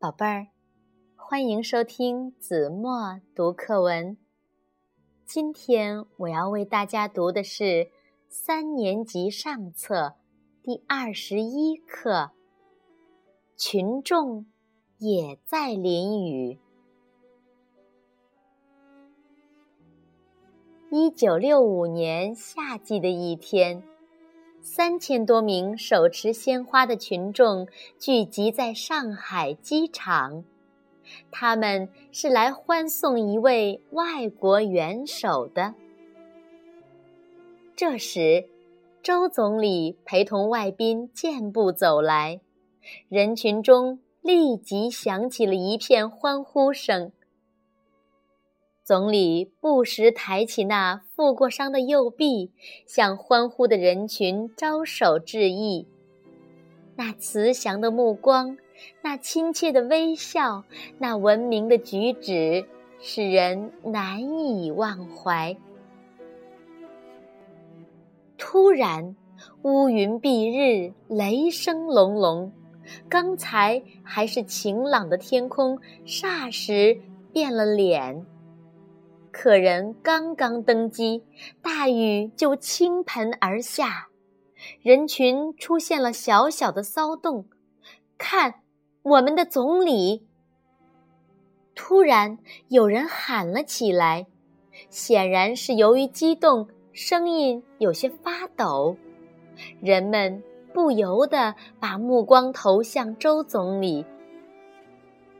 [0.00, 0.46] 宝贝儿，
[1.14, 4.16] 欢迎收听子墨读课文。
[5.26, 7.90] 今天我要为大家读的是
[8.26, 10.14] 三年级上册
[10.62, 12.12] 第二十一课
[13.58, 14.46] 《群众
[14.96, 16.58] 也在淋雨》。
[20.96, 23.82] 一九六五年夏季的一天。
[24.72, 27.66] 三千多名手持鲜花的群众
[27.98, 30.44] 聚集在上海机场，
[31.32, 35.74] 他们是来欢送一位外国元首的。
[37.74, 38.48] 这时，
[39.02, 42.40] 周总理陪同外宾健步走来，
[43.08, 47.10] 人群中立即响起了一片欢呼声。
[48.90, 52.50] 总理不时抬起那负过伤的右臂，
[52.86, 55.86] 向欢呼的人群招手致意。
[56.96, 58.58] 那慈祥的目光，
[59.00, 60.64] 那亲切的微笑，
[60.98, 62.66] 那文明的举止，
[62.98, 65.56] 使人难以忘怀。
[68.36, 69.14] 突然，
[69.62, 72.50] 乌云蔽日，雷声隆隆，
[73.08, 77.00] 刚才还是晴朗的天空，霎时
[77.32, 78.26] 变了脸。
[79.32, 81.24] 客人刚刚登机，
[81.62, 84.08] 大雨就倾盆而下，
[84.82, 87.46] 人群出现了小小的骚动。
[88.18, 88.56] 看，
[89.02, 90.26] 我们的总理！
[91.74, 94.26] 突然有人喊了起来，
[94.90, 98.96] 显然是由于激动，声音有些发抖。
[99.80, 100.42] 人们
[100.74, 104.04] 不由得把目光投向周总理，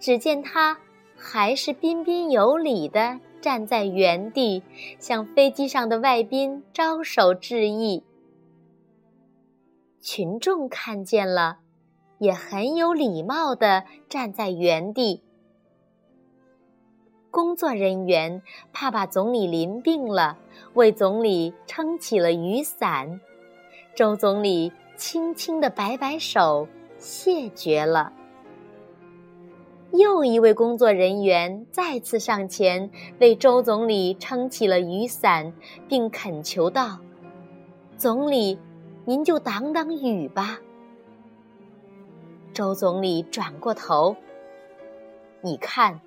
[0.00, 0.76] 只见他
[1.14, 3.20] 还是彬彬有礼的。
[3.46, 4.64] 站在原地，
[4.98, 8.02] 向飞机上的外宾招手致意。
[10.00, 11.58] 群众看见了，
[12.18, 15.22] 也很有礼貌地站在原地。
[17.30, 18.42] 工作人员
[18.72, 20.38] 怕把总理淋病了，
[20.74, 23.20] 为总理撑起了雨伞。
[23.94, 26.66] 周总理轻轻地摆摆手，
[26.98, 28.12] 谢绝了。
[29.98, 32.90] 又一位工作人员再次上前
[33.20, 35.52] 为周总理撑起了雨伞，
[35.88, 36.98] 并恳求道
[37.96, 38.58] ：“总理，
[39.04, 40.60] 您就挡挡雨吧。”
[42.52, 44.16] 周总理转过头
[45.42, 46.00] ：“你看，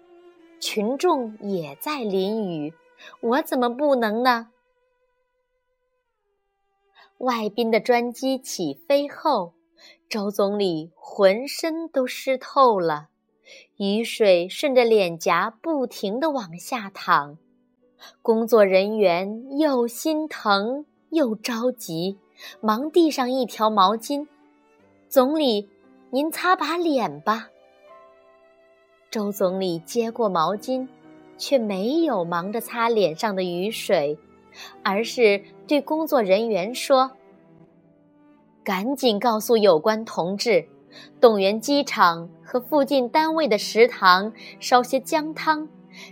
[0.60, 2.74] 群众也在淋雨，
[3.22, 4.50] 我怎么不能呢？”
[7.20, 9.54] 外宾的专机起飞后，
[10.08, 13.10] 周总理浑身都湿透了。
[13.78, 17.38] 雨水顺着脸颊不停地往下淌，
[18.22, 22.18] 工作人员又心疼又着急，
[22.62, 24.28] 忙递上一条毛巾
[25.08, 25.70] ：“总理，
[26.12, 27.50] 您擦把脸吧。”
[29.12, 30.88] 周总理接过毛巾，
[31.38, 34.20] 却没有忙着擦脸上的雨水，
[34.84, 37.12] 而是对工作人员说
[38.64, 40.68] ：“赶紧告诉有关同志。”
[41.22, 45.68] 动员机场和附近单位的食堂烧些姜汤，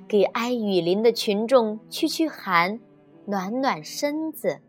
[0.07, 2.79] 给挨雨淋的群众驱驱寒，
[3.25, 4.61] 暖暖身子。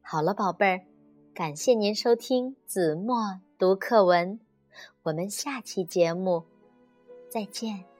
[0.00, 0.84] 好了，宝贝儿，
[1.34, 4.38] 感谢您收听子墨读课文，
[5.04, 6.44] 我们下期节目
[7.30, 7.93] 再见。